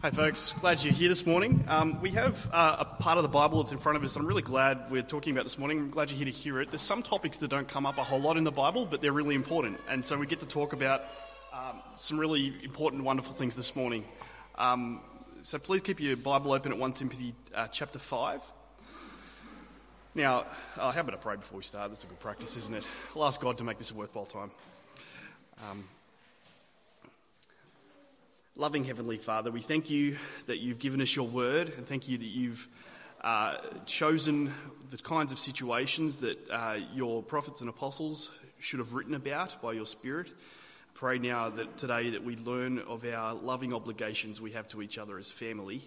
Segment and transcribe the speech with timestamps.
[0.00, 0.52] Hi, folks.
[0.60, 1.64] Glad you're here this morning.
[1.66, 4.14] Um, we have uh, a part of the Bible that's in front of us.
[4.14, 5.78] I'm really glad we're talking about this morning.
[5.80, 6.68] I'm glad you're here to hear it.
[6.70, 9.10] There's some topics that don't come up a whole lot in the Bible, but they're
[9.10, 9.80] really important.
[9.88, 11.02] And so we get to talk about
[11.52, 14.04] um, some really important, wonderful things this morning.
[14.54, 15.00] Um,
[15.40, 18.40] so please keep your Bible open at 1 Timothy uh, chapter 5.
[20.14, 20.46] Now,
[20.76, 21.90] uh, how about a pray before we start?
[21.90, 22.84] That's a good practice, isn't it?
[23.16, 24.52] I'll ask God to make this a worthwhile time.
[28.60, 30.16] Loving Heavenly Father, we thank you
[30.46, 32.66] that you've given us your word and thank you that you've
[33.20, 34.52] uh, chosen
[34.90, 39.74] the kinds of situations that uh, your prophets and apostles should have written about by
[39.74, 40.32] your Spirit.
[40.92, 44.98] Pray now that today that we learn of our loving obligations we have to each
[44.98, 45.80] other as family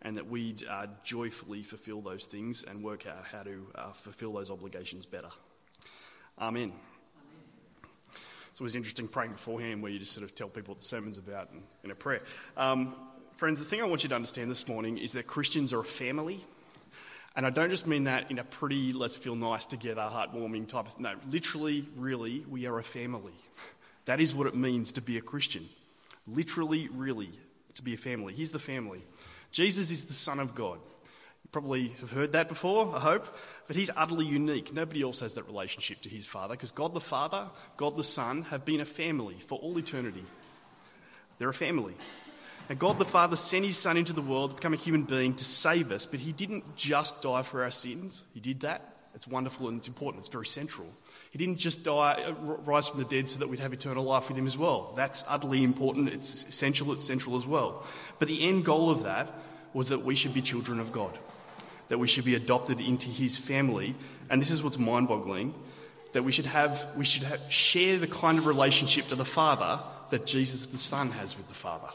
[0.00, 4.34] and that we uh, joyfully fulfill those things and work out how to uh, fulfill
[4.34, 5.30] those obligations better.
[6.38, 6.74] Amen.
[8.54, 11.18] It's always interesting praying beforehand where you just sort of tell people what the sermon's
[11.18, 12.22] about in, in a prayer.
[12.56, 12.94] Um,
[13.36, 15.84] friends, the thing I want you to understand this morning is that Christians are a
[15.84, 16.38] family.
[17.34, 20.86] And I don't just mean that in a pretty, let's feel nice together, heartwarming type
[20.86, 23.32] of No, literally, really, we are a family.
[24.04, 25.68] That is what it means to be a Christian.
[26.28, 27.30] Literally, really,
[27.74, 28.34] to be a family.
[28.34, 29.02] Here's the family
[29.50, 30.78] Jesus is the Son of God
[31.54, 33.28] probably have heard that before, I hope.
[33.68, 34.74] But he's utterly unique.
[34.74, 37.46] Nobody else has that relationship to his Father because God the Father,
[37.76, 40.24] God the Son have been a family for all eternity.
[41.38, 41.94] They're a family.
[42.68, 45.32] And God the Father sent his Son into the world to become a human being
[45.34, 48.24] to save us, but he didn't just die for our sins.
[48.34, 48.96] He did that.
[49.14, 50.22] It's wonderful and it's important.
[50.22, 50.88] It's very central.
[51.30, 54.26] He didn't just die, uh, rise from the dead so that we'd have eternal life
[54.26, 54.92] with him as well.
[54.96, 56.08] That's utterly important.
[56.08, 56.92] It's essential.
[56.92, 57.86] It's central as well.
[58.18, 59.32] But the end goal of that
[59.72, 61.16] was that we should be children of God
[61.88, 63.94] that we should be adopted into his family.
[64.30, 65.54] And this is what's mind boggling
[66.12, 69.80] that we should have, we should have, share the kind of relationship to the Father
[70.10, 71.88] that Jesus the Son has with the Father.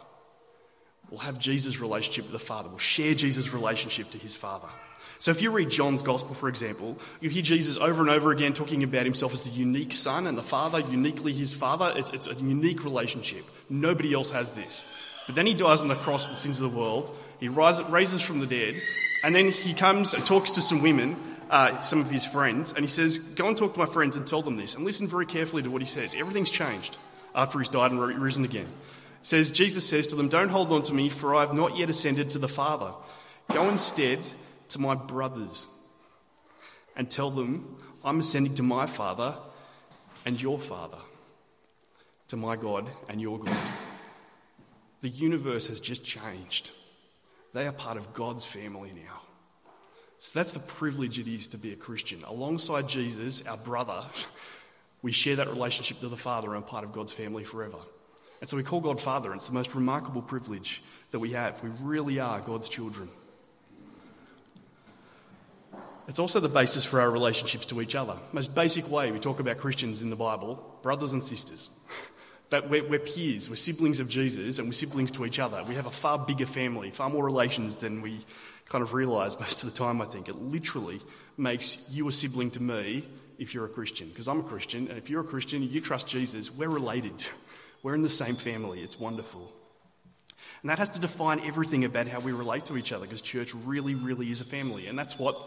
[1.09, 2.69] We'll have Jesus' relationship with the Father.
[2.69, 4.67] We'll share Jesus' relationship to his Father.
[5.19, 8.53] So if you read John's Gospel, for example, you hear Jesus over and over again
[8.53, 11.93] talking about himself as the unique Son and the Father, uniquely his Father.
[11.95, 13.43] It's, it's a unique relationship.
[13.69, 14.85] Nobody else has this.
[15.25, 17.17] But then he dies on the cross for the sins of the world.
[17.39, 18.81] He raises from the dead,
[19.23, 21.15] and then he comes and talks to some women,
[21.49, 24.27] uh, some of his friends, and he says, Go and talk to my friends and
[24.27, 24.75] tell them this.
[24.75, 26.15] And listen very carefully to what he says.
[26.15, 26.97] Everything's changed
[27.33, 28.67] after he's died and risen again.
[29.21, 31.89] Says, Jesus says to them, Don't hold on to me, for I have not yet
[31.89, 32.93] ascended to the Father.
[33.51, 34.19] Go instead
[34.69, 35.67] to my brothers
[36.95, 39.37] and tell them, I'm ascending to my Father
[40.25, 40.99] and your Father,
[42.27, 43.57] to my God and your God.
[45.01, 46.71] The universe has just changed.
[47.53, 49.21] They are part of God's family now.
[50.19, 52.23] So that's the privilege it is to be a Christian.
[52.25, 54.03] Alongside Jesus, our brother,
[55.01, 57.77] we share that relationship to the Father and part of God's family forever.
[58.41, 61.61] And so we call God Father, and it's the most remarkable privilege that we have.
[61.63, 63.09] We really are God's children.
[66.07, 68.15] It's also the basis for our relationships to each other.
[68.33, 71.69] Most basic way we talk about Christians in the Bible brothers and sisters.
[72.49, 75.63] But we're, we're, peers, we're siblings of Jesus, and we're siblings to each other.
[75.67, 78.19] We have a far bigger family, far more relations than we
[78.65, 80.27] kind of realise most of the time, I think.
[80.29, 80.99] It literally
[81.37, 83.03] makes you a sibling to me
[83.37, 86.07] if you're a Christian, because I'm a Christian, and if you're a Christian you trust
[86.07, 87.13] Jesus, we're related.
[87.83, 88.81] We're in the same family.
[88.81, 89.53] It's wonderful.
[90.61, 93.53] And that has to define everything about how we relate to each other, because church
[93.53, 94.87] really, really is a family.
[94.87, 95.37] And that's what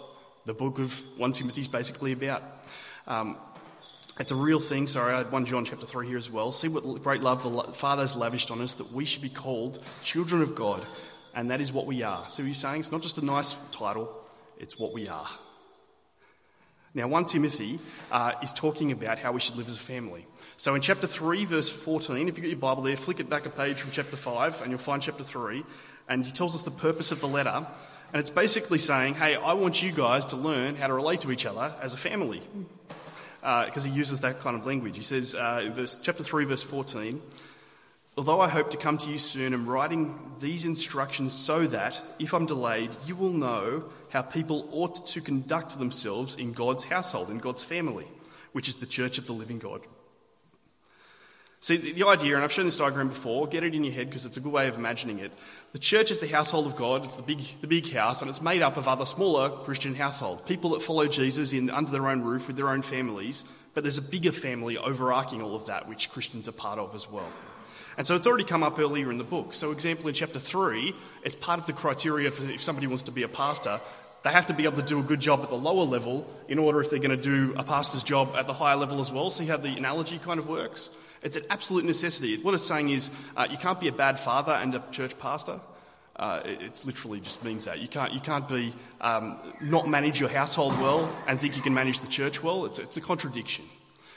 [0.46, 2.42] the book of 1 Timothy is basically about.
[3.06, 3.36] Um,
[4.18, 4.86] it's a real thing.
[4.86, 6.52] Sorry, I had 1 John chapter 3 here as well.
[6.52, 9.82] See what great love the Father has lavished on us that we should be called
[10.02, 10.84] children of God.
[11.34, 12.28] And that is what we are.
[12.28, 14.12] So he's saying it's not just a nice title,
[14.58, 15.28] it's what we are.
[16.94, 17.78] Now, 1 Timothy
[18.10, 20.26] uh, is talking about how we should live as a family.
[20.56, 23.46] So in chapter 3, verse 14, if you've got your Bible there, flick it back
[23.46, 25.64] a page from chapter 5 and you'll find chapter 3.
[26.10, 27.66] And he tells us the purpose of the letter.
[28.12, 31.32] And it's basically saying, hey, I want you guys to learn how to relate to
[31.32, 32.42] each other as a family
[33.42, 34.96] because uh, he uses that kind of language.
[34.96, 37.20] He says, uh, in verse, chapter 3, verse 14,
[38.16, 42.34] Although I hope to come to you soon, I'm writing these instructions so that, if
[42.34, 47.38] I'm delayed, you will know how people ought to conduct themselves in God's household, in
[47.38, 48.06] God's family,
[48.52, 49.80] which is the church of the living God.
[51.62, 54.26] See, the idea, and I've shown this diagram before, get it in your head because
[54.26, 55.30] it's a good way of imagining it.
[55.70, 58.42] The church is the household of God, it's the big, the big house, and it's
[58.42, 60.42] made up of other smaller Christian households.
[60.42, 63.44] People that follow Jesus in, under their own roof with their own families,
[63.74, 67.08] but there's a bigger family overarching all of that, which Christians are part of as
[67.08, 67.30] well.
[67.96, 69.54] And so it's already come up earlier in the book.
[69.54, 70.92] So, example in chapter 3,
[71.22, 73.78] it's part of the criteria for if somebody wants to be a pastor,
[74.24, 76.58] they have to be able to do a good job at the lower level in
[76.58, 79.30] order if they're going to do a pastor's job at the higher level as well.
[79.30, 80.90] See how the analogy kind of works?
[81.22, 82.36] It's an absolute necessity.
[82.38, 85.60] What it's saying is uh, you can't be a bad father and a church pastor,
[86.16, 87.80] Uh, it it's literally just means that.
[87.80, 91.74] You can't, you can't be, um, not manage your household well and think you can
[91.74, 92.66] manage the church well.
[92.66, 93.64] It's, it's a contradiction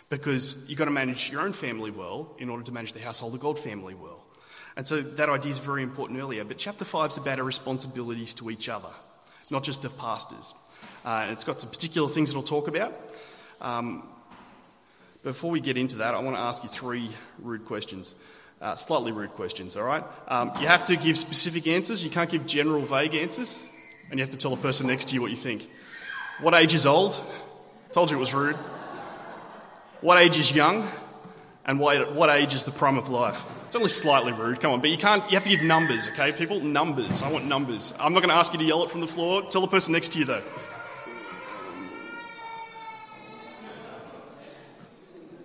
[0.09, 3.33] because you've got to manage your own family well in order to manage the household
[3.33, 4.19] of God family well.
[4.75, 6.43] And so that idea is very important earlier.
[6.43, 8.89] But chapter 5 is about our responsibilities to each other,
[9.49, 10.53] not just of pastors.
[11.05, 12.93] Uh, and it's got some particular things that I'll talk about.
[13.61, 14.03] Um,
[15.25, 18.13] before we get into that, I want to ask you three rude questions.
[18.61, 20.03] Uh, slightly rude questions, all right?
[20.27, 22.03] Um, you have to give specific answers.
[22.03, 23.65] You can't give general, vague answers.
[24.11, 25.67] And you have to tell the person next to you what you think.
[26.41, 27.19] What age is old?
[27.91, 28.55] Told you it was rude.
[30.01, 30.87] What age is young?
[31.65, 33.43] And what, what age is the prime of life?
[33.65, 34.79] It's only slightly rude, come on.
[34.79, 36.59] But you can't, you have to give numbers, okay, people?
[36.61, 37.23] Numbers.
[37.23, 37.95] I want numbers.
[37.99, 39.41] I'm not going to ask you to yell it from the floor.
[39.49, 40.43] Tell the person next to you, though.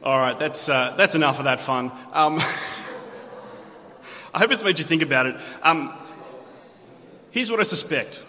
[0.03, 1.93] All right, that's, uh, that's enough of that fun.
[2.15, 2.39] Um,
[4.33, 5.37] I hope it's made you think about it.
[5.63, 5.93] Um,
[7.31, 8.23] here's what I suspect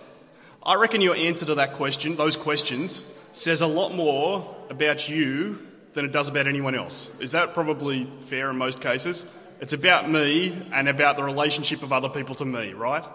[0.61, 5.65] I reckon your answer to that question, those questions, says a lot more about you
[5.93, 7.09] than it does about anyone else.
[7.21, 9.25] Is that probably fair in most cases?
[9.61, 13.05] It's about me and about the relationship of other people to me, right?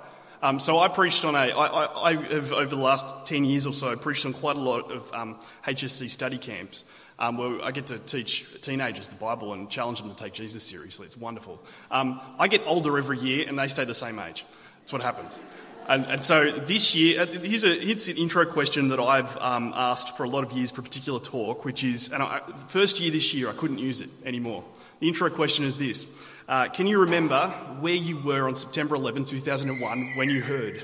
[0.42, 3.66] Um, so I preached on a, I, I, I have over the last 10 years
[3.66, 6.84] or so preached on quite a lot of um, HSC study camps
[7.18, 10.62] um, where I get to teach teenagers the Bible and challenge them to take Jesus
[10.64, 11.06] seriously.
[11.06, 11.62] It's wonderful.
[11.90, 14.44] Um, I get older every year and they stay the same age.
[14.80, 15.40] That's what happens.
[15.88, 19.72] And, and, so this year, uh, here's, a, here's an intro question that I've um,
[19.74, 22.98] asked for a lot of years for a particular talk, which is, and I, first
[22.98, 24.64] year this year, I couldn't use it anymore.
[24.98, 26.06] The intro question is this
[26.48, 27.48] uh, Can you remember
[27.80, 30.82] where you were on September 11, 2001, when you heard?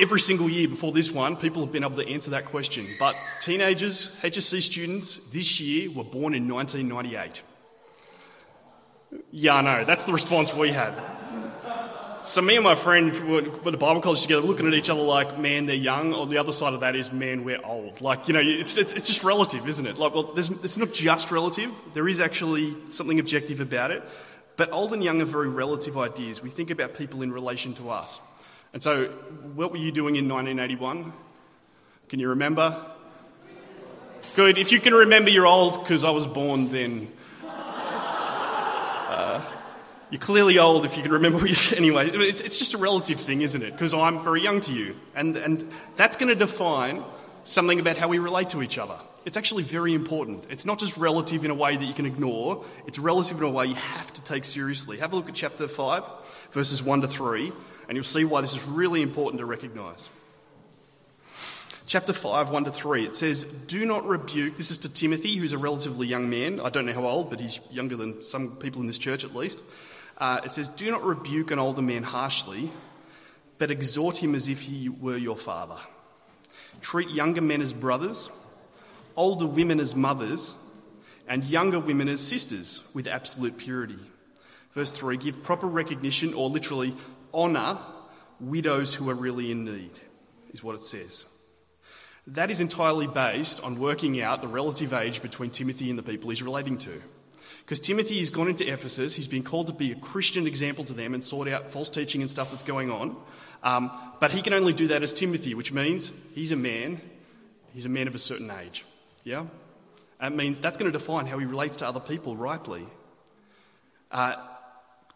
[0.00, 2.86] Every single year before this one, people have been able to answer that question.
[2.98, 7.42] But teenagers, HSC students, this year were born in 1998.
[9.32, 9.84] Yeah, I know.
[9.84, 10.94] That's the response we had.
[12.22, 15.38] So me and my friend went to Bible college together, looking at each other like,
[15.38, 16.12] man, they're young.
[16.14, 18.00] Or the other side of that is, man, we're old.
[18.00, 19.98] Like, you know, it's, it's, it's just relative, isn't it?
[19.98, 21.70] Like, well, it's not just relative.
[21.94, 24.02] There is actually something objective about it.
[24.56, 26.42] But old and young are very relative ideas.
[26.42, 28.20] We think about people in relation to us.
[28.72, 29.04] And so,
[29.54, 31.12] what were you doing in 1981?
[32.08, 32.84] Can you remember?
[34.34, 34.58] Good.
[34.58, 37.10] If you can remember, you're old because I was born then.
[39.10, 39.40] Uh,
[40.10, 41.76] You're clearly old if you can remember what you.
[41.76, 43.72] Anyway, it's, it's just a relative thing, isn't it?
[43.72, 44.96] Because I'm very young to you.
[45.14, 47.04] And, and that's going to define
[47.44, 48.98] something about how we relate to each other.
[49.24, 50.44] It's actually very important.
[50.48, 53.50] It's not just relative in a way that you can ignore, it's relative in a
[53.50, 54.98] way you have to take seriously.
[54.98, 56.10] Have a look at chapter 5,
[56.52, 57.52] verses 1 to 3,
[57.88, 60.08] and you'll see why this is really important to recognise.
[61.86, 64.56] Chapter 5, 1 to 3, it says, Do not rebuke.
[64.56, 66.60] This is to Timothy, who's a relatively young man.
[66.60, 69.34] I don't know how old, but he's younger than some people in this church at
[69.34, 69.58] least.
[70.18, 72.70] Uh, it says, Do not rebuke an older man harshly,
[73.56, 75.76] but exhort him as if he were your father.
[76.80, 78.30] Treat younger men as brothers,
[79.16, 80.56] older women as mothers,
[81.28, 83.98] and younger women as sisters with absolute purity.
[84.74, 86.94] Verse 3 Give proper recognition, or literally
[87.32, 87.78] honour,
[88.40, 89.92] widows who are really in need,
[90.52, 91.26] is what it says.
[92.26, 96.30] That is entirely based on working out the relative age between Timothy and the people
[96.30, 97.02] he's relating to.
[97.68, 100.94] Because Timothy has gone into Ephesus, he's been called to be a Christian example to
[100.94, 103.14] them and sort out false teaching and stuff that's going on.
[103.62, 106.98] Um, but he can only do that as Timothy, which means he's a man,
[107.74, 108.86] he's a man of a certain age.
[109.22, 109.44] Yeah?
[110.18, 112.86] That means that's going to define how he relates to other people rightly.
[114.10, 114.36] Uh,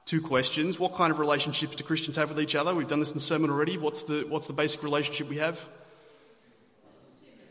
[0.04, 0.78] two questions.
[0.78, 2.74] What kind of relationships do Christians have with each other?
[2.74, 3.78] We've done this in the sermon already.
[3.78, 5.66] What's the, what's the basic relationship we have?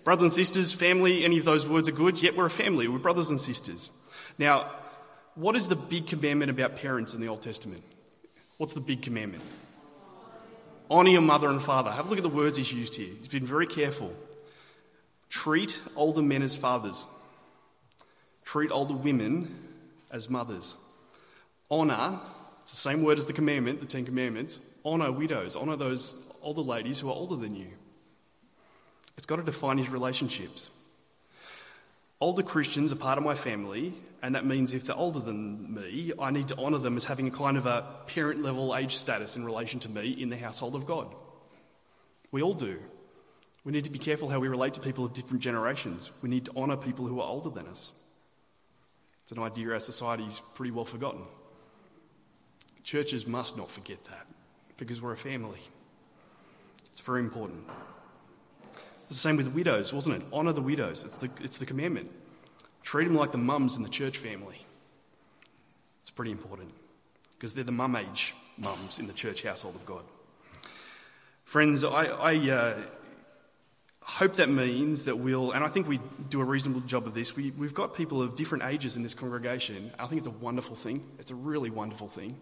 [0.04, 2.22] Brothers and sisters, family, any of those words are good.
[2.22, 3.90] Yet we're a family, we're brothers and sisters.
[4.38, 4.70] Now,
[5.42, 7.84] what is the big commandment about parents in the Old Testament?
[8.58, 9.44] What's the big commandment?
[10.90, 11.90] Honour your mother and father.
[11.90, 13.10] Have a look at the words he's used here.
[13.18, 14.14] He's been very careful.
[15.30, 17.08] Treat older men as fathers,
[18.46, 19.56] treat older women
[20.12, 20.78] as mothers.
[21.72, 22.20] Honour,
[22.62, 24.60] it's the same word as the commandment, the Ten Commandments.
[24.86, 27.70] Honour widows, honour those older ladies who are older than you.
[29.18, 30.70] It's got to define his relationships.
[32.22, 36.12] Older Christians are part of my family, and that means if they're older than me,
[36.20, 39.36] I need to honour them as having a kind of a parent level age status
[39.36, 41.14] in relation to me in the household of God.
[42.32, 42.80] We all do.
[43.64, 46.12] We need to be careful how we relate to people of different generations.
[46.22, 47.92] We need to honour people who are older than us.
[49.24, 51.24] It's an idea our society's pretty well forgotten.
[52.84, 54.28] Churches must not forget that
[54.78, 55.60] because we're a family.
[56.92, 57.64] It's very important.
[59.12, 60.24] It's the same with widows, wasn't it?
[60.32, 61.04] Honour the widows.
[61.04, 62.10] It's the, it's the commandment.
[62.82, 64.66] Treat them like the mums in the church family.
[66.02, 66.72] It's pretty important
[67.34, 70.06] because they're the mum age mums in the church household of God.
[71.44, 72.78] Friends, I, I uh,
[74.02, 76.00] hope that means that we'll, and I think we
[76.30, 79.14] do a reasonable job of this, we, we've got people of different ages in this
[79.14, 79.92] congregation.
[80.00, 81.06] I think it's a wonderful thing.
[81.20, 82.38] It's a really wonderful thing.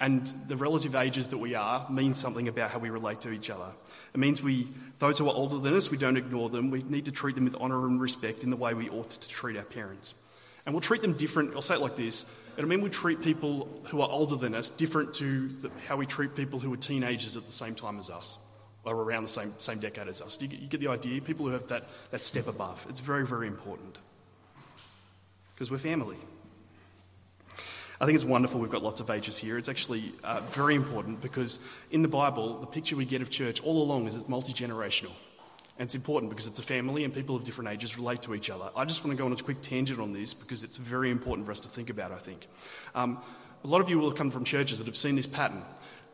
[0.00, 3.48] And the relative ages that we are means something about how we relate to each
[3.48, 3.68] other.
[4.12, 4.66] It means we,
[4.98, 6.70] those who are older than us, we don't ignore them.
[6.70, 9.28] We need to treat them with honour and respect in the way we ought to
[9.28, 10.14] treat our parents.
[10.66, 11.54] And we'll treat them different.
[11.54, 12.24] I'll say it like this
[12.56, 16.06] it'll mean we treat people who are older than us different to the, how we
[16.06, 18.38] treat people who are teenagers at the same time as us
[18.84, 20.40] or around the same, same decade as us.
[20.40, 21.20] You get, you get the idea?
[21.20, 22.86] People who have that, that step above.
[22.88, 23.98] It's very, very important
[25.54, 26.16] because we're family.
[28.00, 29.56] I think it's wonderful we've got lots of ages here.
[29.56, 33.62] It's actually uh, very important because in the Bible, the picture we get of church
[33.62, 35.12] all along is it's multi generational.
[35.78, 38.48] And it's important because it's a family and people of different ages relate to each
[38.48, 38.70] other.
[38.76, 41.46] I just want to go on a quick tangent on this because it's very important
[41.46, 42.46] for us to think about, I think.
[42.94, 43.20] Um,
[43.64, 45.62] a lot of you will have come from churches that have seen this pattern.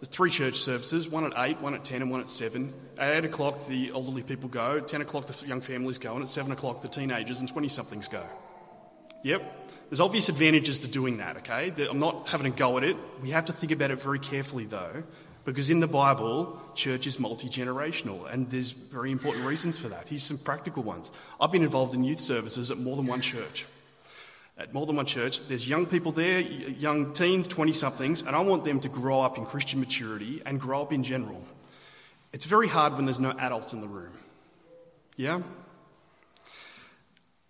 [0.01, 2.73] There's three church services, one at 8, one at 10, and one at 7.
[2.97, 4.79] At 8 o'clock, the elderly people go.
[4.79, 6.15] At 10 o'clock, the young families go.
[6.15, 8.25] And at 7 o'clock, the teenagers and 20 somethings go.
[9.25, 9.60] Yep.
[9.90, 11.73] There's obvious advantages to doing that, okay?
[11.90, 12.97] I'm not having a go at it.
[13.20, 15.02] We have to think about it very carefully, though,
[15.44, 20.09] because in the Bible, church is multi generational, and there's very important reasons for that.
[20.09, 21.11] Here's some practical ones.
[21.40, 23.66] I've been involved in youth services at more than one church
[24.61, 28.40] at more than one church, there's young people there, young teens, 20 somethings, and I
[28.40, 31.42] want them to grow up in Christian maturity and grow up in general.
[32.35, 34.12] It's very hard when there's no adults in the room.
[35.16, 35.40] Yeah?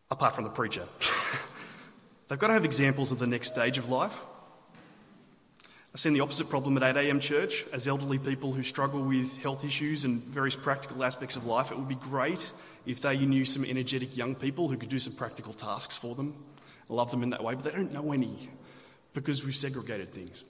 [0.09, 0.85] Apart from the preacher.
[2.31, 4.17] They've got to have examples of the next stage of life.
[5.93, 7.67] I've seen the opposite problem at 8am church.
[7.73, 11.77] As elderly people who struggle with health issues and various practical aspects of life, it
[11.77, 12.53] would be great
[12.87, 16.37] if they knew some energetic young people who could do some practical tasks for them
[16.89, 18.49] I love them in that way, but they don't know any
[19.13, 20.45] because we've segregated things.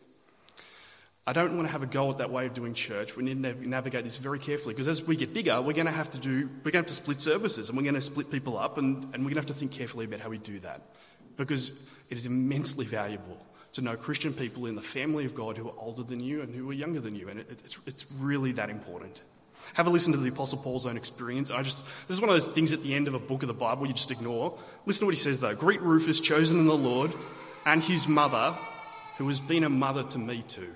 [1.27, 3.17] I don't want to have a go at that way of doing church.
[3.17, 5.93] We need to navigate this very carefully because as we get bigger, we're going to
[5.93, 8.31] have to do, we're going to have to split services and we're going to split
[8.31, 10.59] people up and, and we're going to have to think carefully about how we do
[10.61, 10.83] that
[11.47, 11.71] because
[12.11, 13.39] it is immensely valuable
[13.73, 16.55] to know Christian people in the family of God who are older than you and
[16.55, 17.29] who are younger than you.
[17.29, 19.23] And it, it's, it's really that important.
[19.75, 21.51] Have a listen to the Apostle Paul's own experience.
[21.51, 23.49] I just this is one of those things at the end of a book of
[23.49, 24.59] the Bible you just ignore.
[24.85, 25.55] Listen to what he says though.
[25.55, 27.15] Greet Rufus, chosen in the Lord,
[27.65, 28.57] and his mother,
[29.19, 30.73] who has been a mother to me too.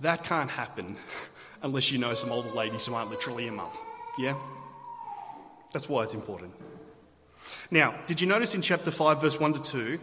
[0.00, 0.96] That can't happen
[1.62, 3.70] unless you know some older ladies who aren't literally a mum.
[4.18, 4.36] Yeah?
[5.72, 6.52] That's why it's important.
[7.74, 9.98] Now, did you notice in chapter 5, verse 1 to 2,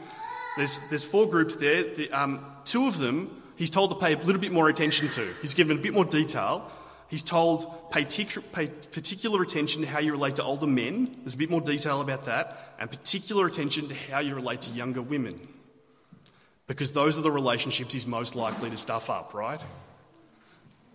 [0.57, 1.83] there's, there's four groups there.
[1.83, 5.25] The, um, two of them he's told to pay a little bit more attention to.
[5.41, 6.69] He's given a bit more detail.
[7.07, 11.15] He's told, pay, pay particular attention to how you relate to older men.
[11.19, 12.75] There's a bit more detail about that.
[12.77, 15.39] And particular attention to how you relate to younger women.
[16.67, 19.61] Because those are the relationships he's most likely to stuff up, right?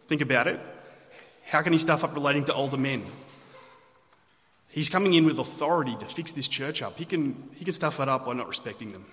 [0.02, 0.60] Think about it.
[1.46, 3.02] How can he stuff up relating to older men?
[4.76, 6.98] He's coming in with authority to fix this church up.
[6.98, 9.06] He can, he can stuff it up by not respecting them,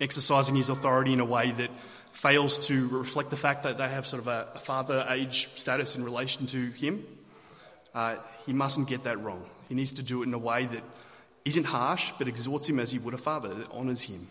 [0.00, 1.70] exercising his authority in a way that
[2.12, 5.94] fails to reflect the fact that they have sort of a, a father age status
[5.94, 7.04] in relation to him,
[7.94, 8.16] uh,
[8.46, 9.44] he mustn't get that wrong.
[9.68, 10.82] He needs to do it in a way that
[11.44, 14.26] isn't harsh, but exhorts him as he would a father, that honours him.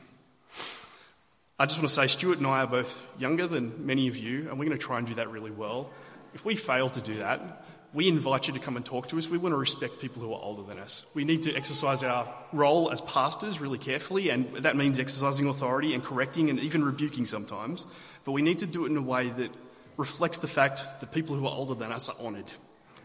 [1.59, 4.49] I just want to say, Stuart and I are both younger than many of you,
[4.49, 5.91] and we're going to try and do that really well.
[6.33, 7.63] If we fail to do that,
[7.97, 9.27] we invite you to come and talk to us.
[9.27, 11.07] We want to respect people who are older than us.
[11.15, 15.95] We need to exercise our role as pastors really carefully, and that means exercising authority
[15.95, 17.87] and correcting and even rebuking sometimes.
[18.23, 19.49] But we need to do it in a way that
[19.97, 22.45] reflects the fact that people who are older than us are honoured.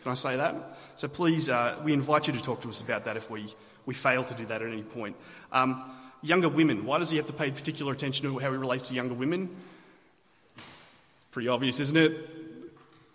[0.02, 0.54] Can I say that?
[0.96, 3.46] So please, uh, we invite you to talk to us about that if we,
[3.86, 5.16] we fail to do that at any point.
[5.52, 8.90] Um, younger women, why does he have to pay particular attention to how he relates
[8.90, 9.48] to younger women?
[11.30, 12.41] Pretty obvious, isn't it?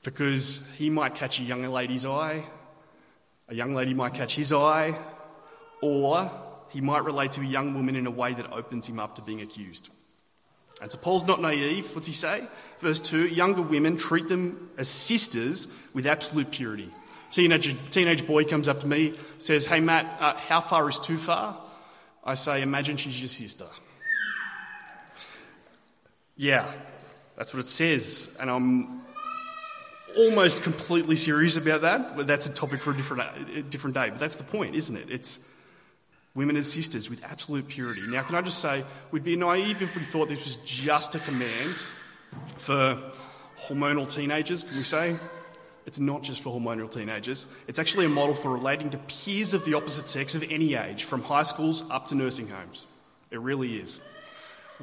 [0.08, 2.42] Because he might catch a young lady's eye,
[3.50, 4.98] a young lady might catch his eye,
[5.82, 6.32] or
[6.70, 9.22] he might relate to a young woman in a way that opens him up to
[9.22, 9.90] being accused.
[10.82, 11.94] And so Paul's not naive.
[11.94, 12.48] What's he say?
[12.80, 16.90] Verse 2 Younger women treat them as sisters with absolute purity.
[17.30, 21.18] Teenage, teenage boy comes up to me, says, Hey, Matt, uh, how far is too
[21.18, 21.58] far?
[22.24, 23.66] I say, Imagine she's your sister.
[26.38, 26.72] Yeah,
[27.36, 28.38] that's what it says.
[28.40, 28.97] And I'm
[30.18, 33.24] almost completely serious about that, but that's a topic for a different,
[33.56, 34.10] a different day.
[34.10, 35.10] But that's the point, isn't it?
[35.10, 35.50] It's
[36.36, 38.02] women as sisters with absolute purity.
[38.08, 41.20] Now, can I just say, we'd be naive if we thought this was just a
[41.20, 41.82] command
[42.58, 42.98] for
[43.68, 45.16] hormonal teenagers, can we say?
[45.86, 47.48] It's not just for hormonal teenagers.
[47.68, 51.06] It's actually a model for relating to peers of the opposite sex of any age,
[51.06, 52.88] from high schools up to nursing homes.
[53.32, 54.00] It really is.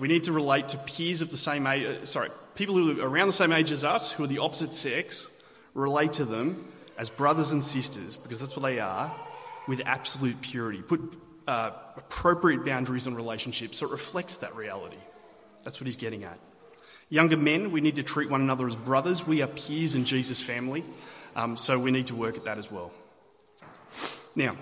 [0.01, 3.09] We need to relate to peers of the same age, uh, sorry, people who are
[3.09, 5.29] around the same age as us, who are the opposite sex,
[5.75, 9.15] relate to them as brothers and sisters, because that's what they are,
[9.67, 10.83] with absolute purity.
[10.83, 11.01] Put
[11.47, 14.99] uh, appropriate boundaries on relationships so it reflects that reality.
[15.65, 16.39] That's what he's getting at.
[17.09, 19.27] Younger men, we need to treat one another as brothers.
[19.27, 20.85] We are peers in Jesus' family,
[21.37, 22.93] um, so we need to work at that as well.
[24.35, 24.57] Now,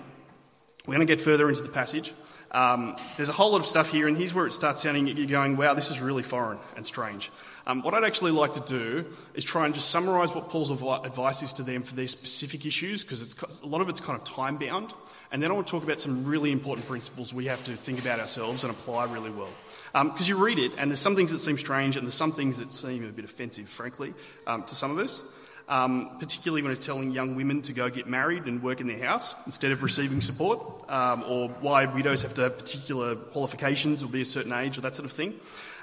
[0.85, 2.13] we're going to get further into the passage.
[2.51, 5.25] Um, there's a whole lot of stuff here, and here's where it starts sounding, you're
[5.25, 7.31] going, wow, this is really foreign and strange.
[7.65, 11.41] Um, what I'd actually like to do is try and just summarise what Paul's advice
[11.41, 14.57] is to them for their specific issues, because a lot of it's kind of time
[14.57, 14.93] bound.
[15.31, 17.99] And then I want to talk about some really important principles we have to think
[17.99, 19.49] about ourselves and apply really well.
[19.93, 22.31] Because um, you read it, and there's some things that seem strange, and there's some
[22.31, 24.13] things that seem a bit offensive, frankly,
[24.45, 25.23] um, to some of us.
[25.69, 29.01] Um, particularly when it's telling young women to go get married and work in their
[29.01, 34.07] house instead of receiving support, um, or why widows have to have particular qualifications or
[34.07, 35.33] be a certain age or that sort of thing.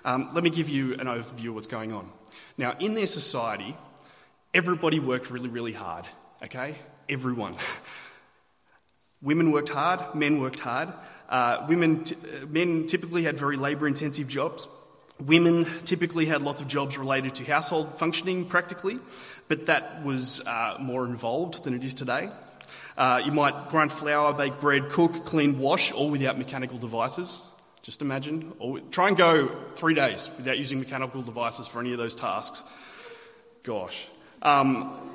[0.05, 2.11] Um, let me give you an overview of what's going on.
[2.59, 3.75] Now, in their society,
[4.53, 6.05] everybody worked really, really hard,
[6.43, 6.75] okay?
[7.09, 7.57] Everyone.
[9.23, 10.89] Women worked hard, men worked hard.
[11.29, 14.67] Uh, women, t- uh, men typically had very labour intensive jobs.
[15.21, 18.99] Women typically had lots of jobs related to household functioning practically,
[19.51, 22.29] but that was uh, more involved than it is today.
[22.97, 27.43] Uh, you might grind flour, bake bread, cook, clean, wash, all without mechanical devices.
[27.83, 28.53] Just imagine.
[28.61, 32.63] Or try and go three days without using mechanical devices for any of those tasks.
[33.65, 34.07] Gosh.
[34.41, 35.10] Um,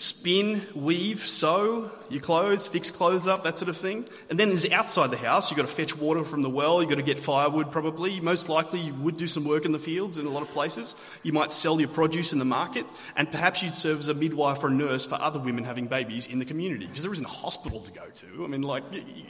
[0.00, 4.06] spin, weave, sew your clothes, fix clothes up, that sort of thing.
[4.30, 5.50] And then there's outside the house.
[5.50, 6.80] You've got to fetch water from the well.
[6.80, 8.18] You've got to get firewood, probably.
[8.18, 10.94] Most likely, you would do some work in the fields in a lot of places.
[11.22, 12.86] You might sell your produce in the market.
[13.14, 16.26] And perhaps you'd serve as a midwife or a nurse for other women having babies
[16.26, 16.86] in the community.
[16.86, 18.44] Because there isn't a hospital to go to.
[18.44, 18.84] I mean, like,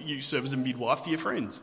[0.05, 1.61] you serve as a midwife for your friends.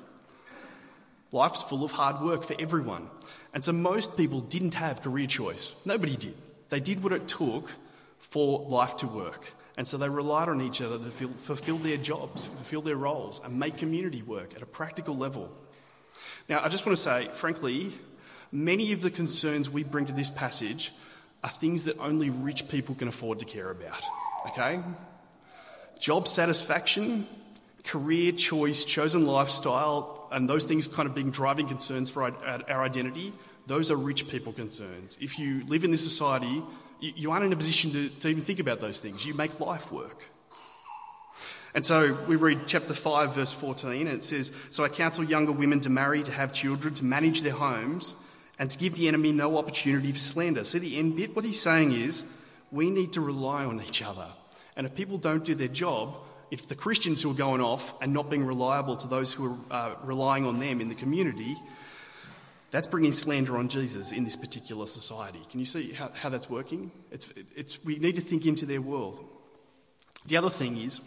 [1.32, 3.08] Life's full of hard work for everyone.
[3.54, 5.74] And so most people didn't have career choice.
[5.86, 6.36] Nobody did.
[6.70, 7.70] They did what it took
[8.20, 9.54] for life to work.
[9.78, 13.60] And so they relied on each other to fulfill their jobs, fulfill their roles, and
[13.60, 15.52] make community work at a practical level.
[16.50, 17.92] Now, I just want to say, frankly,
[18.52, 20.92] many of the concerns we bring to this passage
[21.44, 24.02] are things that only rich people can afford to care about.
[24.48, 24.82] Okay?
[26.00, 27.28] Job satisfaction,
[27.84, 32.34] career choice, chosen lifestyle, and those things kind of being driving concerns for our,
[32.68, 33.32] our identity,
[33.68, 35.18] those are rich people concerns.
[35.22, 36.64] If you live in this society
[37.00, 39.26] you aren't in a position to, to even think about those things.
[39.26, 40.24] You make life work.
[41.74, 45.52] And so we read chapter 5, verse 14, and it says So I counsel younger
[45.52, 48.16] women to marry, to have children, to manage their homes,
[48.58, 50.64] and to give the enemy no opportunity for slander.
[50.64, 51.36] See the end bit?
[51.36, 52.24] What he's saying is
[52.72, 54.28] we need to rely on each other.
[54.76, 56.18] And if people don't do their job,
[56.50, 59.92] it's the Christians who are going off and not being reliable to those who are
[59.92, 61.56] uh, relying on them in the community,
[62.72, 65.40] that's bringing slander on Jesus in this particular society.
[65.50, 66.92] Can you see how, how that's working?
[67.12, 69.26] It's, it's, we need to think into their world.
[70.28, 71.00] The other thing is,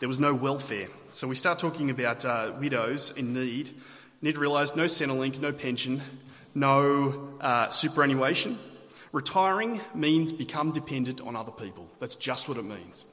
[0.00, 0.88] there was no welfare.
[1.10, 3.68] So we start talking about uh, widows in need.
[3.68, 3.74] You
[4.22, 6.00] need to realise no Centrelink, no pension,
[6.54, 8.58] no uh, superannuation.
[9.12, 11.86] Retiring means become dependent on other people.
[11.98, 13.04] That's just what it means.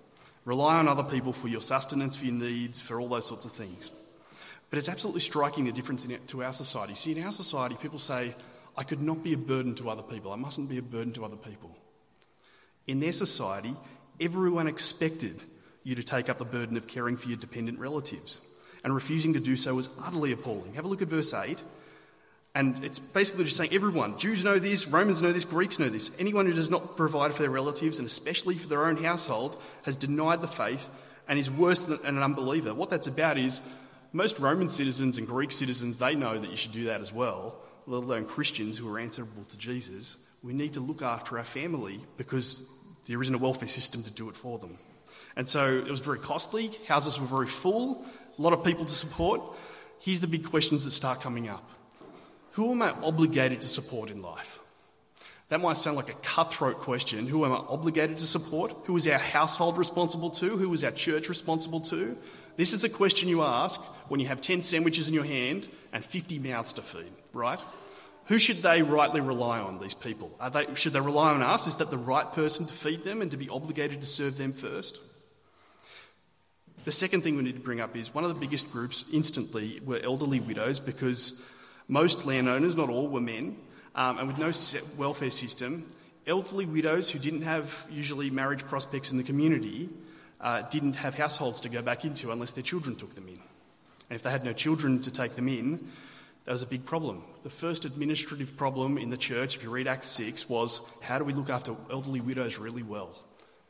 [0.46, 3.52] Rely on other people for your sustenance, for your needs, for all those sorts of
[3.52, 3.92] things.
[4.70, 6.94] But it's absolutely striking the difference in, to our society.
[6.94, 8.36] See, in our society, people say,
[8.78, 10.32] I could not be a burden to other people.
[10.32, 11.76] I mustn't be a burden to other people.
[12.88, 13.74] In their society,
[14.20, 15.44] everyone expected
[15.84, 18.42] you to take up the burden of caring for your dependent relatives.
[18.84, 20.76] And refusing to do so was utterly appalling.
[20.76, 21.62] Have a look at verse 8.
[22.56, 26.20] And it's basically just saying everyone, Jews know this, Romans know this, Greeks know this.
[26.20, 29.96] Anyone who does not provide for their relatives, and especially for their own household, has
[29.96, 30.90] denied the faith
[31.28, 32.74] and is worse than an unbeliever.
[32.74, 33.62] What that's about is
[34.12, 37.56] most Roman citizens and Greek citizens, they know that you should do that as well,
[37.86, 40.18] let alone Christians who are answerable to Jesus.
[40.44, 42.68] We need to look after our family because
[43.08, 44.78] there isn't a welfare system to do it for them.
[45.36, 48.06] And so it was very costly, houses were very full,
[48.38, 49.42] a lot of people to support.
[50.00, 51.70] Here's the big questions that start coming up
[52.54, 54.60] Who am I obligated to support in life?
[55.50, 57.26] That might sound like a cutthroat question.
[57.26, 58.72] Who am I obligated to support?
[58.86, 60.58] Who is our household responsible to?
[60.58, 62.16] Who is our church responsible to?
[62.60, 66.04] This is a question you ask when you have 10 sandwiches in your hand and
[66.04, 67.58] 50 mouths to feed, right?
[68.26, 70.38] Who should they rightly rely on, these people?
[70.52, 71.68] They, should they rely on us?
[71.68, 74.52] Is that the right person to feed them and to be obligated to serve them
[74.52, 75.00] first?
[76.84, 79.80] The second thing we need to bring up is one of the biggest groups instantly
[79.86, 81.42] were elderly widows because
[81.88, 83.56] most landowners, not all, were men,
[83.96, 84.52] um, and with no
[85.02, 85.86] welfare system,
[86.28, 89.88] elderly widows who didn't have usually marriage prospects in the community
[90.42, 93.40] uh, didn't have households to go back into unless their children took them in.
[94.10, 95.88] And if they had no children to take them in,
[96.46, 97.24] that was a big problem.
[97.44, 101.26] The first administrative problem in the church, if you read Acts 6, was how do
[101.26, 103.12] we look after elderly widows really well?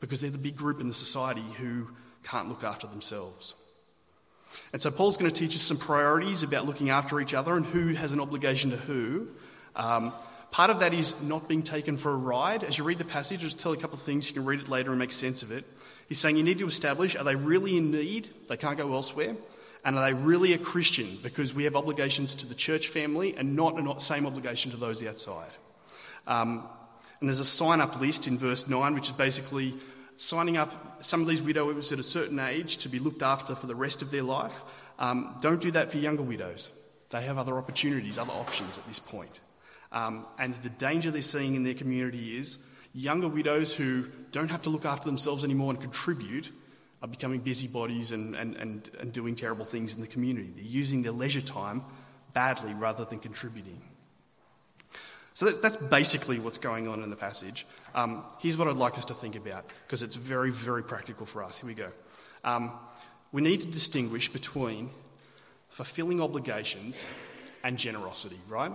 [0.00, 1.90] Because they're the big group in the society who
[2.22, 3.54] can't look after themselves.
[4.72, 7.64] And so Paul's going to teach us some priorities about looking after each other and
[7.66, 9.28] who has an obligation to who.
[9.76, 10.12] Um,
[10.50, 12.64] part of that is not being taken for a ride.
[12.64, 14.28] As you read the passage, I'll just tell a couple of things.
[14.28, 15.64] You can read it later and make sense of it.
[16.10, 18.28] He's saying you need to establish are they really in need?
[18.48, 19.36] They can't go elsewhere.
[19.84, 21.18] And are they really a Christian?
[21.22, 25.06] Because we have obligations to the church family and not the same obligation to those
[25.06, 25.52] outside.
[26.26, 26.64] Um,
[27.20, 29.72] and there's a sign up list in verse 9, which is basically
[30.16, 33.68] signing up some of these widows at a certain age to be looked after for
[33.68, 34.62] the rest of their life.
[34.98, 36.70] Um, don't do that for younger widows.
[37.10, 39.38] They have other opportunities, other options at this point.
[39.92, 42.58] Um, and the danger they're seeing in their community is
[42.94, 46.50] younger widows who don't have to look after themselves anymore and contribute
[47.02, 50.52] are becoming busybodies and, and, and, and doing terrible things in the community.
[50.54, 51.82] They're using their leisure time
[52.32, 53.80] badly rather than contributing.
[55.32, 57.66] So that, that's basically what's going on in the passage.
[57.94, 61.42] Um, here's what I'd like us to think about, because it's very, very practical for
[61.42, 61.58] us.
[61.58, 61.90] Here we go.
[62.44, 62.72] Um,
[63.32, 64.90] we need to distinguish between
[65.68, 67.04] fulfilling obligations
[67.62, 68.72] and generosity, right?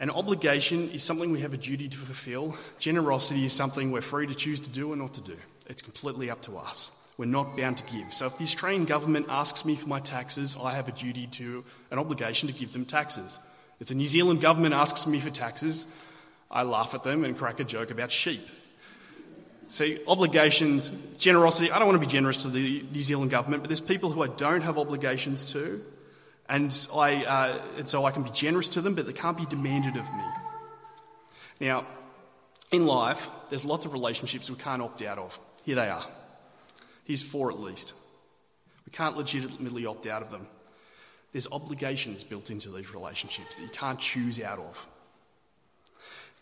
[0.00, 2.56] An obligation is something we have a duty to fulfill.
[2.78, 5.36] Generosity is something we're free to choose to do or not to do.
[5.68, 6.90] It's completely up to us.
[7.18, 8.14] We're not bound to give.
[8.14, 11.62] So if the Australian government asks me for my taxes, I have a duty to,
[11.90, 13.38] an obligation to give them taxes.
[13.78, 15.84] If the New Zealand government asks me for taxes,
[16.50, 18.40] I laugh at them and crack a joke about sheep.
[19.68, 23.68] See, obligations, generosity, I don't want to be generous to the New Zealand government, but
[23.68, 25.82] there's people who I don't have obligations to,
[26.50, 29.46] and, I, uh, and so I can be generous to them, but they can't be
[29.46, 30.24] demanded of me.
[31.60, 31.86] Now,
[32.72, 35.38] in life, there's lots of relationships we can't opt out of.
[35.64, 36.04] Here they are.
[37.04, 37.94] Here's four at least.
[38.86, 40.46] We can't legitimately opt out of them.
[41.32, 44.86] There's obligations built into these relationships that you can't choose out of.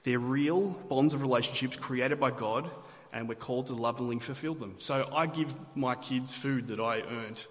[0.04, 2.70] They're real bonds of relationships created by God,
[3.12, 4.76] and we're called to lovingly fulfill them.
[4.78, 7.44] So I give my kids food that I earned.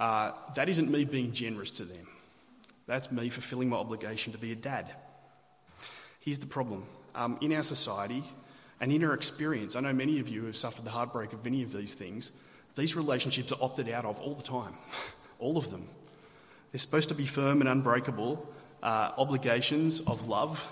[0.00, 2.08] Uh, that isn't me being generous to them.
[2.86, 4.90] That's me fulfilling my obligation to be a dad.
[6.20, 8.24] Here's the problem um, in our society
[8.80, 11.62] and in our experience, I know many of you have suffered the heartbreak of many
[11.62, 12.32] of these things.
[12.76, 14.72] These relationships are opted out of all the time,
[15.38, 15.86] all of them.
[16.72, 18.48] They're supposed to be firm and unbreakable
[18.82, 20.66] uh, obligations of love.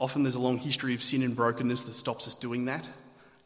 [0.00, 2.88] Often there's a long history of sin and brokenness that stops us doing that.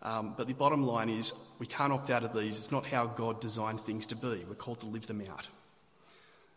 [0.03, 2.57] Um, but the bottom line is we can't opt out of these.
[2.57, 4.45] It's not how God designed things to be.
[4.49, 5.49] We're called to live them out.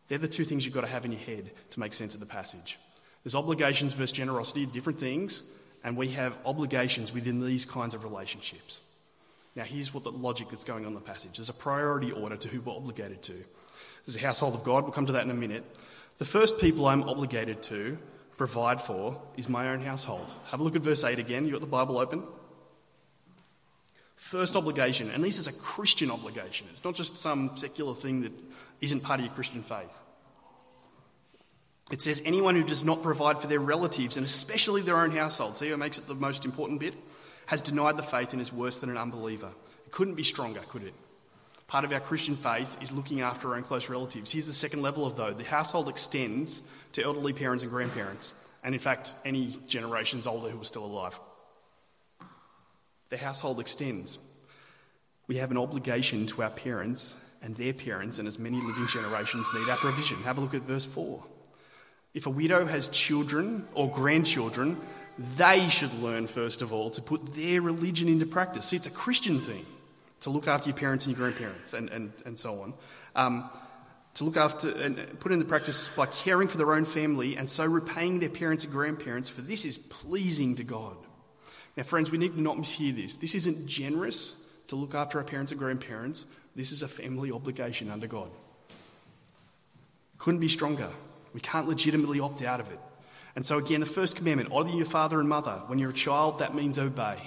[0.08, 2.20] They're the two things you've got to have in your head to make sense of
[2.20, 2.78] the passage.
[3.24, 5.44] There's obligations versus generosity, different things,
[5.84, 8.82] and we have obligations within these kinds of relationships.
[9.56, 12.38] Now, here's what the logic that's going on in the passage there's a priority order
[12.38, 13.34] to who we're obligated to.
[14.06, 15.64] There's a household of God, we'll come to that in a minute.
[16.18, 17.98] The first people I'm obligated to
[18.38, 20.34] provide for is my own household.
[20.50, 21.46] Have a look at verse 8 again.
[21.46, 22.24] You've got the Bible open.
[24.22, 26.68] First obligation, and this is a Christian obligation.
[26.70, 28.32] It's not just some secular thing that
[28.80, 29.92] isn't part of your Christian faith.
[31.92, 35.58] It says, anyone who does not provide for their relatives, and especially their own household,
[35.58, 36.94] see what makes it the most important bit,
[37.48, 39.50] has denied the faith and is worse than an unbeliever.
[39.88, 40.94] It couldn't be stronger, could it?
[41.66, 44.32] Part of our Christian faith is looking after our own close relatives.
[44.32, 48.76] Here's the second level of though the household extends to elderly parents and grandparents, and
[48.76, 51.20] in fact, any generations older who are still alive.
[53.12, 54.18] The household extends.
[55.28, 59.52] We have an obligation to our parents and their parents, and as many living generations
[59.54, 60.18] need our provision.
[60.24, 61.22] Have a look at verse 4.
[62.14, 64.78] If a widow has children or grandchildren,
[65.36, 68.68] they should learn, first of all, to put their religion into practice.
[68.68, 69.66] See, it's a Christian thing
[70.22, 72.74] to look after your parents and your grandparents and, and, and so on.
[73.16, 73.50] Um,
[74.14, 77.66] to look after and put into practice by caring for their own family and so
[77.66, 80.96] repaying their parents and grandparents, for this is pleasing to God.
[81.78, 83.16] Now, friends, we need to not mishear this.
[83.16, 84.36] This isn't generous
[84.68, 88.30] to look after our parents and grandparents, this is a family obligation under God.
[90.18, 90.90] Couldn't be stronger.
[91.34, 92.80] We can't legitimately opt out of it.
[93.36, 95.62] And so, again, the first commandment honour your father and mother.
[95.68, 97.18] When you're a child, that means obey.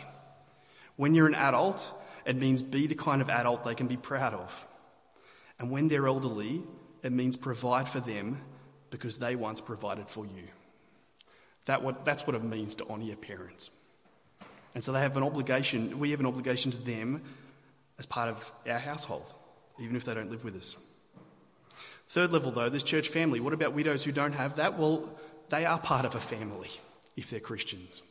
[0.96, 1.92] When you're an adult,
[2.24, 4.66] it means be the kind of adult they can be proud of.
[5.58, 6.62] And when they're elderly,
[7.02, 8.40] it means provide for them
[8.90, 10.44] because they once provided for you.
[11.66, 13.70] That what, that's what it means to honour your parents.
[14.74, 17.22] And so they have an obligation, we have an obligation to them
[17.98, 19.34] as part of our household,
[19.78, 20.76] even if they don't live with us.
[22.08, 23.40] Third level, though, there's church family.
[23.40, 24.78] What about widows who don't have that?
[24.78, 26.70] Well, they are part of a family
[27.16, 28.02] if they're Christians.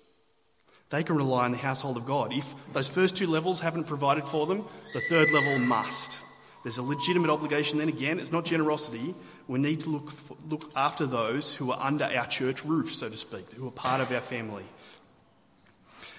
[0.89, 2.33] They can rely on the household of God.
[2.33, 6.17] If those first two levels haven't provided for them, the third level must.
[6.63, 9.15] There's a legitimate obligation, then again, it's not generosity.
[9.47, 10.11] We need to look,
[10.47, 14.01] look after those who are under our church roof, so to speak, who are part
[14.01, 14.63] of our family.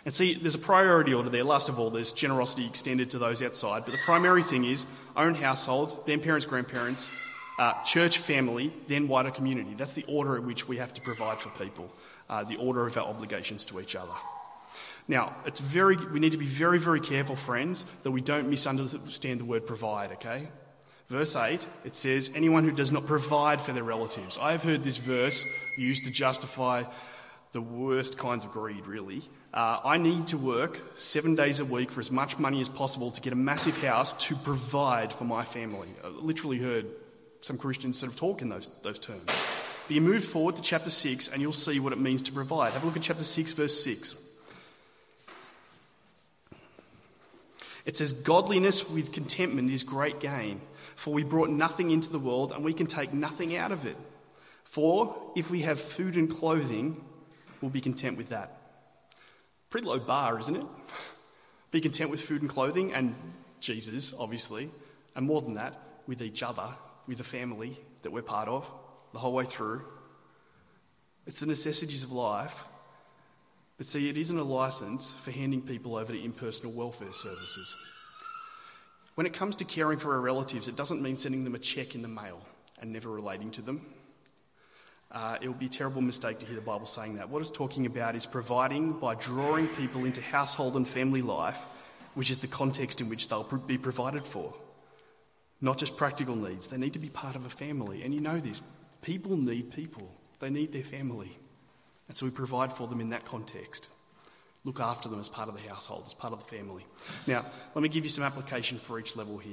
[0.04, 1.44] And see, there's a priority order there.
[1.44, 3.84] Last of all, there's generosity extended to those outside.
[3.84, 4.84] But the primary thing is
[5.16, 7.10] own household, then parents, grandparents,
[7.58, 9.74] uh, church, family, then wider community.
[9.74, 11.90] That's the order in which we have to provide for people,
[12.28, 14.12] uh, the order of our obligations to each other.
[15.06, 19.40] Now, it's very, we need to be very, very careful, friends, that we don't misunderstand
[19.40, 20.48] the word provide, okay?
[21.08, 24.38] Verse 8, it says, Anyone who does not provide for their relatives.
[24.38, 25.44] I have heard this verse
[25.78, 26.84] used to justify
[27.54, 29.22] the worst kinds of greed, really.
[29.54, 33.12] Uh, I need to work seven days a week for as much money as possible
[33.12, 35.86] to get a massive house to provide for my family.
[36.02, 36.86] I literally heard
[37.42, 39.26] some Christians sort of talk in those, those terms.
[39.26, 42.72] But you move forward to chapter 6 and you'll see what it means to provide.
[42.72, 44.16] Have a look at chapter 6, verse 6.
[47.86, 50.60] It says, Godliness with contentment is great gain,
[50.96, 53.96] for we brought nothing into the world and we can take nothing out of it.
[54.64, 57.00] For if we have food and clothing,
[57.64, 58.56] we'll be content with that.
[59.70, 60.66] Pretty low bar, isn't it?
[61.70, 63.14] Be content with food and clothing and
[63.60, 64.70] Jesus, obviously,
[65.16, 65.74] and more than that,
[66.06, 66.68] with each other,
[67.06, 68.70] with the family that we're part of
[69.12, 69.82] the whole way through.
[71.26, 72.64] It's the necessities of life
[73.76, 77.76] but see, it isn't a license for handing people over to impersonal welfare services.
[79.16, 81.94] When it comes to caring for our relatives, it doesn't mean sending them a cheque
[81.94, 82.40] in the mail
[82.80, 83.84] and never relating to them.
[85.14, 87.28] Uh, it would be a terrible mistake to hear the Bible saying that.
[87.28, 91.64] What it's talking about is providing by drawing people into household and family life,
[92.14, 94.52] which is the context in which they'll be provided for.
[95.60, 98.02] Not just practical needs, they need to be part of a family.
[98.02, 98.60] And you know this
[99.02, 101.30] people need people, they need their family.
[102.08, 103.88] And so we provide for them in that context.
[104.64, 106.84] Look after them as part of the household, as part of the family.
[107.26, 109.52] Now, let me give you some application for each level here.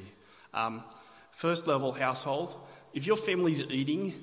[0.53, 0.83] Um,
[1.31, 2.55] first level, household.
[2.93, 4.15] If your family's eating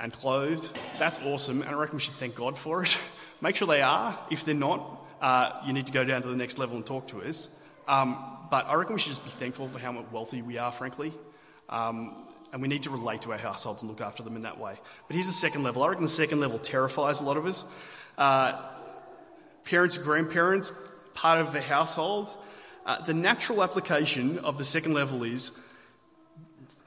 [0.00, 2.98] and clothed, that's awesome, and I reckon we should thank God for it.
[3.40, 4.18] Make sure they are.
[4.30, 7.08] If they're not, uh, you need to go down to the next level and talk
[7.08, 7.54] to us.
[7.88, 8.16] Um,
[8.50, 11.12] but I reckon we should just be thankful for how wealthy we are, frankly.
[11.68, 14.58] Um, and we need to relate to our households and look after them in that
[14.58, 14.74] way.
[15.06, 15.82] But here's the second level.
[15.82, 17.64] I reckon the second level terrifies a lot of us.
[18.18, 18.60] Uh,
[19.64, 20.72] parents and grandparents,
[21.14, 22.32] part of the household.
[22.84, 25.50] Uh, the natural application of the second level is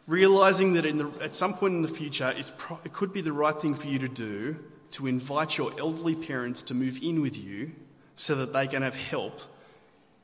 [0.07, 3.59] realizing that the, at some point in the future, pro- it could be the right
[3.59, 4.57] thing for you to do
[4.91, 7.71] to invite your elderly parents to move in with you
[8.15, 9.41] so that they can have help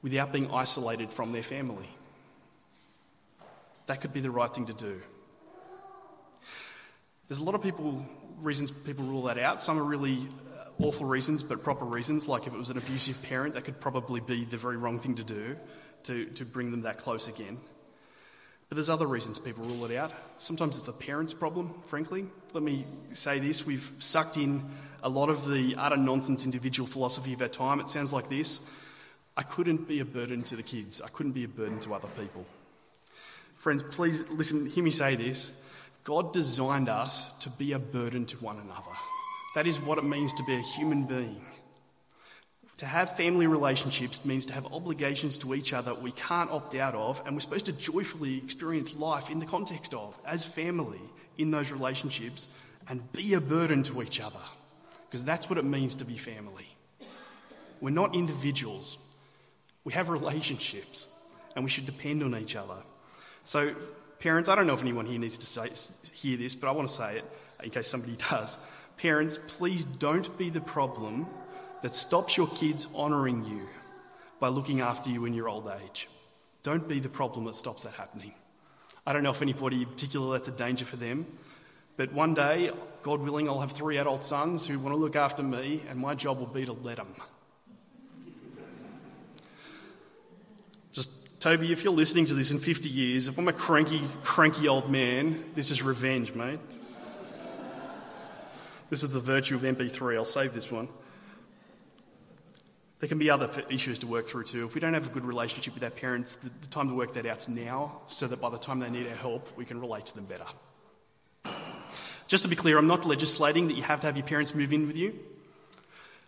[0.01, 1.89] without being isolated from their family.
[3.87, 5.01] That could be the right thing to do.
[7.27, 8.05] There's a lot of people
[8.41, 9.61] reasons people rule that out.
[9.61, 12.27] Some are really uh, awful reasons, but proper reasons.
[12.27, 15.15] Like if it was an abusive parent, that could probably be the very wrong thing
[15.15, 15.57] to do
[16.03, 17.57] to, to bring them that close again.
[18.69, 20.11] But there's other reasons people rule it out.
[20.37, 22.27] Sometimes it's a parent's problem, frankly.
[22.53, 24.63] Let me say this we've sucked in
[25.01, 27.79] a lot of the utter nonsense individual philosophy of our time.
[27.79, 28.69] It sounds like this
[29.35, 32.09] I couldn't be a burden to the kids, I couldn't be a burden to other
[32.09, 32.45] people.
[33.57, 35.61] Friends, please listen, hear me say this.
[36.03, 38.95] God designed us to be a burden to one another.
[39.55, 41.41] That is what it means to be a human being.
[42.79, 46.95] To have family relationships means to have obligations to each other we can't opt out
[46.95, 51.01] of, and we're supposed to joyfully experience life in the context of, as family,
[51.37, 52.47] in those relationships,
[52.87, 54.39] and be a burden to each other.
[55.09, 56.67] Because that's what it means to be family.
[57.81, 58.97] We're not individuals,
[59.83, 61.05] we have relationships,
[61.57, 62.77] and we should depend on each other.
[63.43, 63.75] So,
[64.19, 65.69] Parents, I don't know if anyone here needs to say,
[66.13, 67.25] hear this, but I want to say it
[67.61, 68.57] in case somebody does.
[68.95, 71.25] Parents, please don't be the problem
[71.81, 73.67] that stops your kids honouring you
[74.39, 76.07] by looking after you in your old age.
[76.63, 78.33] Don't be the problem that stops that happening.
[79.05, 81.25] I don't know if anybody in particular that's a danger for them,
[81.97, 85.43] but one day, God willing, I'll have three adult sons who want to look after
[85.43, 87.13] me, and my job will be to let them.
[90.91, 94.67] Just, Toby, if you're listening to this in 50 years, if I'm a cranky, cranky
[94.67, 96.59] old man, this is revenge, mate.
[98.89, 100.15] This is the virtue of MP3.
[100.15, 100.87] I'll save this one.
[102.99, 104.65] There can be other issues to work through too.
[104.65, 107.13] If we don't have a good relationship with our parents, the, the time to work
[107.13, 110.05] that out's now, so that by the time they need our help, we can relate
[110.07, 110.45] to them better.
[112.27, 114.73] Just to be clear, I'm not legislating that you have to have your parents move
[114.73, 115.17] in with you.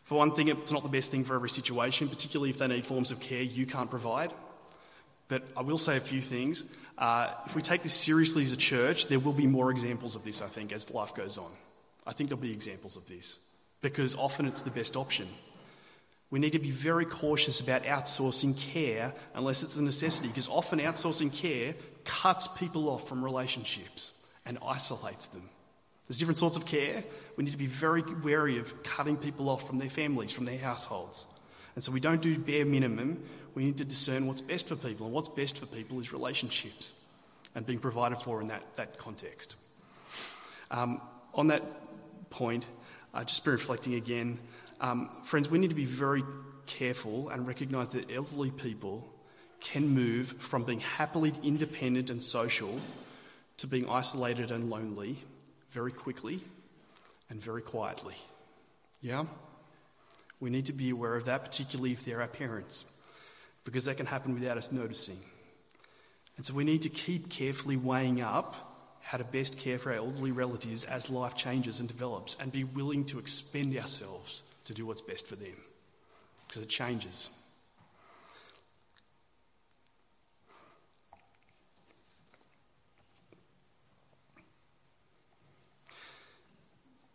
[0.05, 2.85] For one thing, it's not the best thing for every situation, particularly if they need
[2.85, 4.31] forms of care you can't provide.
[5.27, 6.63] But I will say a few things.
[6.97, 10.23] Uh, if we take this seriously as a church, there will be more examples of
[10.23, 11.51] this, I think, as life goes on.
[12.05, 13.39] I think there'll be examples of this
[13.81, 15.27] because often it's the best option.
[16.31, 20.79] We need to be very cautious about outsourcing care unless it's a necessity, because often
[20.79, 25.43] outsourcing care cuts people off from relationships and isolates them.
[26.07, 27.03] There's different sorts of care.
[27.35, 30.57] We need to be very wary of cutting people off from their families, from their
[30.57, 31.27] households.
[31.75, 33.23] And so we don't do bare minimum.
[33.53, 35.05] We need to discern what's best for people.
[35.05, 36.93] And what's best for people is relationships
[37.55, 39.55] and being provided for in that, that context.
[40.69, 41.01] Um,
[41.33, 41.63] on that
[42.29, 42.65] point,
[43.13, 44.39] uh, just be reflecting again,
[44.81, 46.23] um, friends, we need to be very
[46.65, 49.07] careful and recognise that elderly people
[49.59, 52.75] can move from being happily independent and social
[53.57, 55.17] to being isolated and lonely
[55.69, 56.39] very quickly
[57.29, 58.15] and very quietly.
[59.01, 59.25] Yeah?
[60.39, 62.91] We need to be aware of that, particularly if they're our parents,
[63.63, 65.19] because that can happen without us noticing.
[66.37, 69.97] And so we need to keep carefully weighing up how to best care for our
[69.97, 74.85] elderly relatives as life changes and develops and be willing to expend ourselves to do
[74.85, 75.55] what's best for them
[76.47, 77.29] because it changes.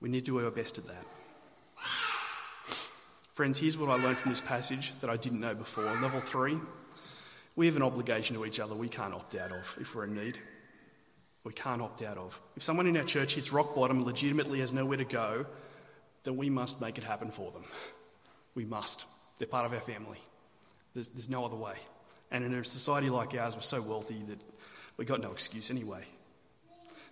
[0.00, 1.04] We need to do our best at that.
[3.34, 5.84] Friends, here's what I learned from this passage that I didn't know before.
[5.84, 6.58] Level three,
[7.54, 10.14] we have an obligation to each other we can't opt out of if we're in
[10.14, 10.38] need
[11.46, 12.40] we can't opt out of.
[12.56, 15.46] If someone in our church hits rock bottom and legitimately has nowhere to go,
[16.26, 17.62] then we must make it happen for them.
[18.54, 19.06] We must.
[19.38, 20.18] They're part of our family.
[20.92, 21.74] There's, there's no other way.
[22.30, 24.40] And in a society like ours, we're so wealthy that
[24.96, 26.04] we've got no excuse anyway.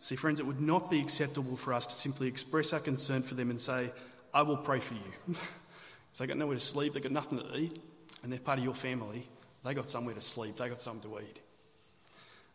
[0.01, 3.35] See, friends, it would not be acceptable for us to simply express our concern for
[3.35, 3.91] them and say,
[4.35, 5.37] I will pray for you.
[6.19, 7.79] they've got nowhere to sleep, they've got nothing to eat,
[8.23, 9.27] and they're part of your family,
[9.65, 11.39] they got somewhere to sleep, they got something to eat.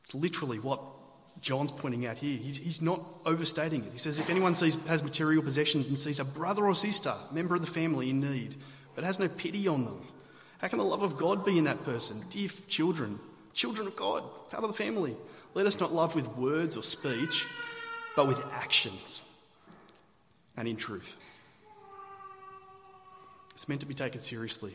[0.02, 0.82] It's literally what
[1.42, 2.38] John's pointing out here.
[2.38, 3.92] He's, he's not overstating it.
[3.92, 7.56] He says, if anyone sees, has material possessions and sees a brother or sister, member
[7.56, 8.56] of the family, in need,
[8.96, 10.02] but has no pity on them,
[10.60, 12.22] how can the love of God be in that person?
[12.30, 13.20] Dear children,
[13.54, 15.16] children of God, part of the family,
[15.54, 17.48] let us not love with words or speech,
[18.16, 19.22] but with actions
[20.58, 21.16] and in truth.
[23.52, 24.74] It's meant to be taken seriously.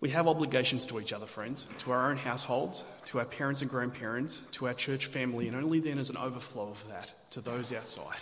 [0.00, 3.70] We have obligations to each other, friends, to our own households, to our parents and
[3.70, 7.72] grandparents, to our church family, and only then as an overflow of that to those
[7.72, 8.20] outside.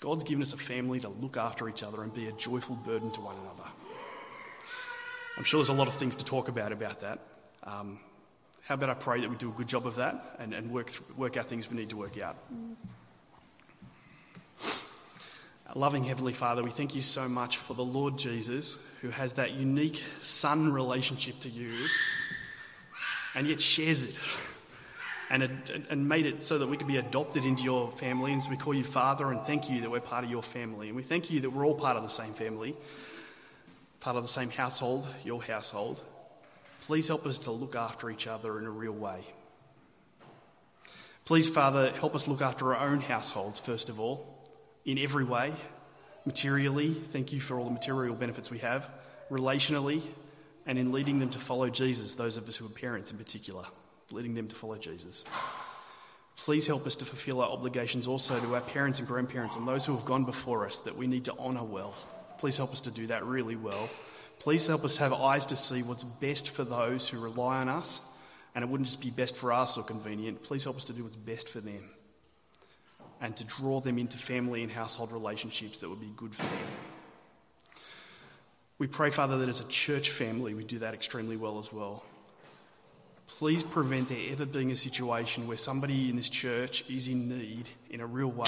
[0.00, 3.10] God's given us a family to look after each other and be a joyful burden
[3.12, 3.68] to one another.
[5.38, 7.20] I'm sure there's a lot of things to talk about about that.
[7.64, 7.98] Um,
[8.64, 10.88] how about I pray that we do a good job of that and, and work,
[10.88, 12.36] through, work out things we need to work out?
[15.74, 19.52] Loving Heavenly Father, we thank you so much for the Lord Jesus who has that
[19.52, 21.86] unique son relationship to you
[23.34, 24.18] and yet shares it
[25.28, 25.42] and,
[25.90, 28.32] and made it so that we could be adopted into your family.
[28.32, 30.86] And so we call you Father and thank you that we're part of your family.
[30.86, 32.76] And we thank you that we're all part of the same family,
[34.00, 36.00] part of the same household, your household.
[36.82, 39.20] Please help us to look after each other in a real way.
[41.24, 44.35] Please, Father, help us look after our own households, first of all
[44.86, 45.52] in every way
[46.24, 48.90] materially, thank you for all the material benefits we have,
[49.30, 50.02] relationally,
[50.66, 53.64] and in leading them to follow Jesus, those of us who are parents in particular,
[54.10, 55.24] leading them to follow Jesus.
[56.36, 59.86] Please help us to fulfill our obligations also to our parents and grandparents and those
[59.86, 61.94] who have gone before us that we need to honour well.
[62.38, 63.88] Please help us to do that really well.
[64.40, 68.02] Please help us have eyes to see what's best for those who rely on us,
[68.54, 70.42] and it wouldn't just be best for us or convenient.
[70.42, 71.95] Please help us to do what's best for them
[73.20, 76.68] and to draw them into family and household relationships that would be good for them.
[78.78, 82.04] We pray, Father, that as a church family, we do that extremely well as well.
[83.26, 87.68] Please prevent there ever being a situation where somebody in this church is in need
[87.90, 88.46] in a real way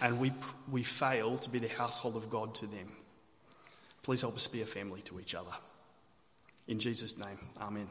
[0.00, 0.32] and we,
[0.70, 2.92] we fail to be the household of God to them.
[4.02, 5.50] Please help us be a family to each other.
[6.66, 7.88] In Jesus' name, Amen.